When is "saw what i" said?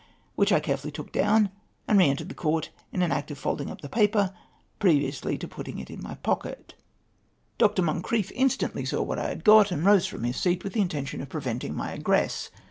8.83-9.27